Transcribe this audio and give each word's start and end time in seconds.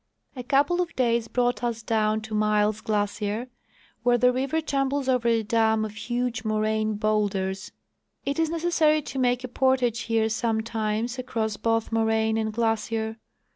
A 0.35 0.41
couple 0.41 0.81
of 0.81 0.95
clays 0.95 1.27
brought 1.27 1.63
us 1.63 1.83
down 1.83 2.21
to 2.21 2.33
Miles 2.33 2.81
glacier, 2.81 3.49
where 4.01 4.17
the 4.17 4.33
river 4.33 4.59
tumbles 4.59 5.07
over 5.07 5.27
a 5.27 5.43
dam 5.43 5.85
of 5.85 5.93
huge 5.93 6.43
moraine 6.43 6.95
bowlders. 6.95 7.71
It 8.25 8.39
is 8.39 8.49
necessary 8.49 9.03
to 9.03 9.19
make 9.19 9.43
a 9.43 9.47
portage 9.47 9.99
here 10.09 10.27
sometimes 10.27 11.19
across 11.19 11.55
both 11.55 11.91
moraine 11.91 12.37
and 12.37 12.51
glacier. 12.51 13.19